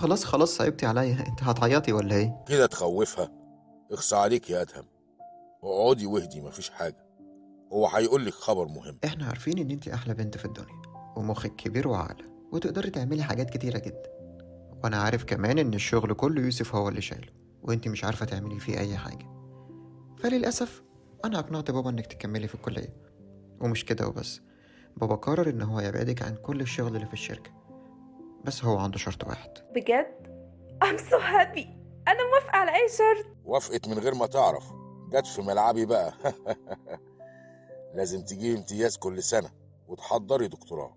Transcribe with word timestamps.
خلاص 0.00 0.24
خلاص 0.24 0.56
صعبتي 0.56 0.86
عليا. 0.86 1.24
انت 1.28 1.42
هتعيطي 1.42 1.92
ولا 1.92 2.14
إيه؟ 2.14 2.44
كده 2.48 2.66
تخوفها. 2.66 3.28
اخصى 3.92 4.16
عليك 4.16 4.50
يا 4.50 4.62
أدهم. 4.62 4.84
اقعدي 5.62 6.06
واهدي 6.06 6.40
مفيش 6.40 6.70
حاجة. 6.70 7.06
هو 7.72 7.86
هيقول 7.86 8.26
لك 8.26 8.32
خبر 8.32 8.68
مهم. 8.68 8.98
إحنا 9.04 9.26
عارفين 9.26 9.58
ان 9.58 9.70
انت 9.70 9.88
أحلى 9.88 10.14
بنت 10.14 10.36
في 10.38 10.44
الدنيا 10.44 10.82
ومخك 11.16 11.56
كبير 11.56 11.88
وعاقله 11.88 12.28
وتقدري 12.52 12.90
تعملي 12.90 13.22
حاجات 13.22 13.50
كتيرة 13.50 13.78
جدا. 13.78 14.10
وأنا 14.84 14.96
عارف 14.96 15.24
كمان 15.24 15.58
ان 15.58 15.74
الشغل 15.74 16.14
كله 16.14 16.42
يوسف 16.42 16.74
هو 16.74 16.88
اللي 16.88 17.00
شايله 17.00 17.32
وانت 17.62 17.88
مش 17.88 18.04
عارفة 18.04 18.26
تعملي 18.26 18.60
فيه 18.60 18.78
أي 18.78 18.96
حاجة. 18.96 19.26
فللأسف 20.18 20.82
أنا 21.24 21.38
أقنعت 21.38 21.70
بابا 21.70 21.90
إنك 21.90 22.06
تكملي 22.06 22.48
في 22.48 22.54
الكلية. 22.54 22.96
ومش 23.60 23.84
كده 23.84 24.08
وبس. 24.08 24.40
بابا 24.96 25.14
قرر 25.14 25.50
إن 25.50 25.62
هو 25.62 25.80
يبعدك 25.80 26.22
عن 26.22 26.34
كل 26.34 26.60
الشغل 26.60 26.96
اللي 26.96 27.06
في 27.06 27.12
الشركة. 27.12 27.59
بس 28.44 28.64
هو 28.64 28.78
عنده 28.78 28.98
شرط 28.98 29.24
واحد. 29.24 29.50
بجد؟ 29.74 30.06
I'm 30.84 30.98
so 30.98 31.16
happy. 31.18 31.66
أنا 32.08 32.28
موافقة 32.30 32.56
على 32.56 32.70
أي 32.74 32.88
شرط. 32.88 33.26
وافقت 33.44 33.88
من 33.88 33.98
غير 33.98 34.14
ما 34.14 34.26
تعرف. 34.26 34.64
جت 35.12 35.26
في 35.26 35.42
ملعبي 35.42 35.86
بقى. 35.86 36.12
لازم 37.94 38.22
تجيبي 38.24 38.58
امتياز 38.58 38.96
كل 38.96 39.22
سنة. 39.22 39.50
وتحضري 39.88 40.48
دكتوراه. 40.48 40.96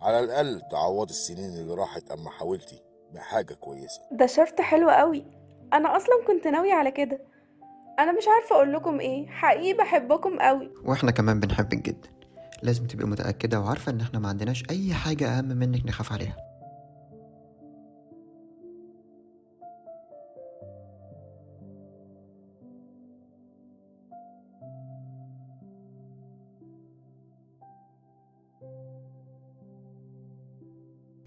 على 0.00 0.20
الأقل 0.20 0.62
تعوضي 0.70 1.10
السنين 1.10 1.50
اللي 1.50 1.74
راحت 1.74 2.10
أما 2.10 2.30
حاولتي 2.30 2.82
بحاجة 3.14 3.54
كويسة. 3.54 4.00
ده 4.12 4.26
شرط 4.26 4.60
حلو 4.60 4.90
قوي. 4.90 5.24
أنا 5.72 5.96
أصلا 5.96 6.24
كنت 6.26 6.46
ناوية 6.46 6.74
على 6.74 6.90
كده. 6.90 7.20
أنا 7.98 8.12
مش 8.12 8.24
عارفة 8.28 8.56
أقول 8.56 8.72
لكم 8.72 9.00
إيه. 9.00 9.26
حقيقي 9.26 9.72
بحبكم 9.78 10.38
قوي. 10.38 10.70
وإحنا 10.84 11.10
كمان 11.10 11.40
بنحبك 11.40 11.78
جدا. 11.78 12.08
لازم 12.62 12.86
تبقي 12.86 13.06
متأكدة 13.06 13.60
وعارفة 13.60 13.92
إن 13.92 14.00
إحنا 14.00 14.18
ما 14.18 14.28
عندناش 14.28 14.64
أي 14.70 14.94
حاجة 14.94 15.38
أهم 15.38 15.44
منك 15.44 15.86
نخاف 15.86 16.12
عليها. 16.12 16.36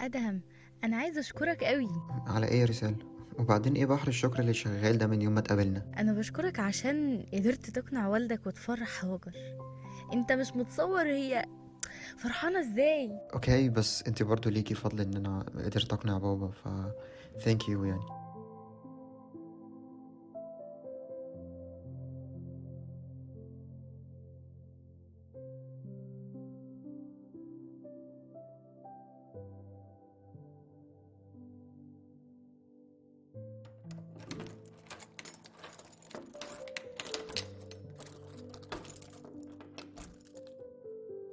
أدهم 0.05 0.41
أنا 0.83 0.97
عايزة 0.97 1.19
أشكرك 1.19 1.63
قوي 1.63 1.87
على 2.27 2.47
إيه 2.47 2.59
يا 2.61 2.65
رسالة؟ 2.65 2.95
وبعدين 3.39 3.73
إيه 3.75 3.85
بحر 3.85 4.07
الشكر 4.07 4.39
اللي 4.39 4.53
شغال 4.53 4.97
ده 4.97 5.07
من 5.07 5.21
يوم 5.21 5.33
ما 5.33 5.39
اتقابلنا؟ 5.39 5.85
أنا 5.97 6.13
بشكرك 6.13 6.59
عشان 6.59 7.25
قدرت 7.33 7.69
تقنع 7.69 8.07
والدك 8.07 8.47
وتفرح 8.47 9.05
هاجر. 9.05 9.33
أنت 10.13 10.31
مش 10.31 10.51
متصور 10.55 11.01
هي 11.05 11.45
فرحانة 12.17 12.59
إزاي؟ 12.59 13.11
okay 13.33 13.69
بس 13.69 14.03
أنت 14.07 14.23
برضو 14.23 14.49
ليكي 14.49 14.73
فضل 14.73 15.01
إن 15.01 15.15
أنا 15.15 15.45
قدرت 15.65 15.93
أقنع 15.93 16.17
بابا 16.17 16.47
ف 16.47 16.67
thank 17.39 17.69
you 17.69 17.83
يعني. 17.85 18.24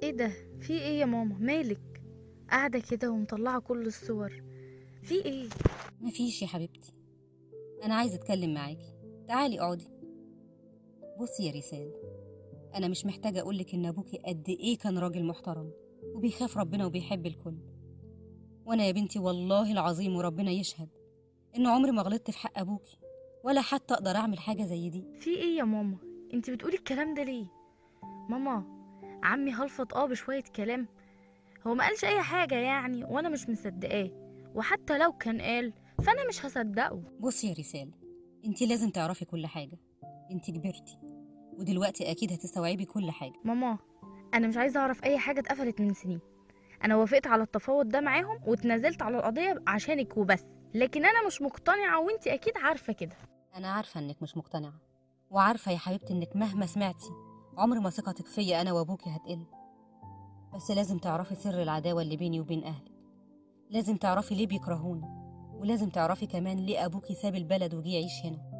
إيه 0.03 0.11
ده؟ 0.11 0.31
في 0.59 0.73
إيه 0.73 0.99
يا 0.99 1.05
ماما؟ 1.05 1.37
مالك؟ 1.39 2.01
قاعدة 2.49 2.79
كده 2.79 3.11
ومطلعة 3.11 3.59
كل 3.59 3.85
الصور. 3.85 4.43
في 5.03 5.15
إيه؟ 5.25 5.49
مفيش 6.01 6.41
يا 6.41 6.47
حبيبتي. 6.47 6.93
أنا 7.83 7.95
عايزة 7.95 8.15
أتكلم 8.15 8.53
معاكي. 8.53 8.93
تعالي 9.27 9.59
اقعدي. 9.59 9.87
بصي 11.19 11.43
يا 11.45 11.51
رسال 11.51 11.91
أنا 12.75 12.87
مش 12.87 13.05
محتاجة 13.05 13.39
أقولك 13.39 13.73
إن 13.73 13.85
أبوكي 13.85 14.17
قد 14.17 14.49
إيه 14.49 14.77
كان 14.77 14.97
راجل 14.97 15.23
محترم 15.25 15.71
وبيخاف 16.15 16.57
ربنا 16.57 16.85
وبيحب 16.85 17.25
الكل. 17.25 17.57
وأنا 18.65 18.85
يا 18.85 18.91
بنتي 18.91 19.19
والله 19.19 19.71
العظيم 19.71 20.15
وربنا 20.15 20.51
يشهد 20.51 20.89
إن 21.57 21.67
عمري 21.67 21.91
ما 21.91 22.01
غلطت 22.01 22.31
في 22.31 22.37
حق 22.37 22.59
أبوكي 22.59 22.97
ولا 23.43 23.61
حتى 23.61 23.93
أقدر 23.93 24.11
أعمل 24.15 24.39
حاجة 24.39 24.63
زي 24.63 24.89
دي. 24.89 25.05
في 25.19 25.29
إيه 25.29 25.57
يا 25.57 25.63
ماما؟ 25.63 25.97
انت 26.33 26.49
بتقولي 26.49 26.75
الكلام 26.77 27.13
ده 27.13 27.23
ليه؟ 27.23 27.45
ماما 28.29 28.72
عمي 29.23 29.51
هلفط 29.51 29.93
آه 29.95 30.05
بشوية 30.05 30.43
كلام. 30.55 30.87
هو 31.67 31.73
ما 31.75 31.83
قالش 31.87 32.05
أي 32.05 32.21
حاجة 32.21 32.55
يعني 32.55 33.03
وأنا 33.03 33.29
مش 33.29 33.49
مصدقاه. 33.49 34.09
وحتى 34.55 34.97
لو 34.97 35.11
كان 35.13 35.41
قال 35.41 35.73
فأنا 36.05 36.27
مش 36.27 36.45
هصدقه. 36.45 37.03
بصي 37.19 37.47
يا 37.49 37.53
رسال 37.59 37.91
أنت 38.45 38.61
لازم 38.61 38.89
تعرفي 38.89 39.25
كل 39.25 39.47
حاجة. 39.47 39.77
أنت 40.31 40.51
كبرتي 40.51 40.97
ودلوقتي 41.59 42.11
أكيد 42.11 42.31
هتستوعبي 42.33 42.85
كل 42.85 43.11
حاجة. 43.11 43.33
ماما 43.43 43.77
أنا 44.33 44.47
مش 44.47 44.57
عايزة 44.57 44.79
أعرف 44.79 45.03
أي 45.03 45.17
حاجة 45.17 45.39
اتقفلت 45.39 45.81
من 45.81 45.93
سنين. 45.93 46.19
أنا 46.83 46.95
وافقت 46.95 47.27
على 47.27 47.43
التفاوض 47.43 47.89
ده 47.89 48.01
معاهم 48.01 48.39
واتنازلت 48.47 49.01
على 49.01 49.17
القضية 49.17 49.63
عشانك 49.67 50.17
وبس. 50.17 50.43
لكن 50.73 51.05
أنا 51.05 51.27
مش 51.27 51.41
مقتنعة 51.41 51.99
وأنت 52.01 52.27
أكيد 52.27 52.53
عارفة 52.57 52.93
كده. 52.93 53.15
أنا 53.55 53.67
عارفة 53.71 53.99
إنك 53.99 54.21
مش 54.23 54.37
مقتنعة 54.37 54.73
وعارفة 55.31 55.71
يا 55.71 55.77
حبيبتي 55.77 56.13
إنك 56.13 56.35
مهما 56.35 56.65
سمعتي 56.65 57.09
عمر 57.57 57.79
ما 57.79 57.89
ثقتك 57.89 58.25
فيا 58.25 58.61
أنا 58.61 58.73
وأبوكي 58.73 59.09
هتقل. 59.09 59.45
بس 60.53 60.71
لازم 60.71 60.97
تعرفي 60.97 61.35
سر 61.35 61.61
العداوة 61.61 62.01
اللي 62.01 62.17
بيني 62.17 62.39
وبين 62.39 62.63
أهلك. 62.63 62.91
لازم 63.69 63.97
تعرفي 63.97 64.35
ليه 64.35 64.47
بيكرهوني. 64.47 65.07
ولازم 65.53 65.89
تعرفي 65.89 66.27
كمان 66.27 66.57
ليه 66.57 66.85
أبوكي 66.85 67.15
ساب 67.15 67.35
البلد 67.35 67.73
وجي 67.73 67.93
يعيش 67.93 68.25
هنا. 68.25 68.52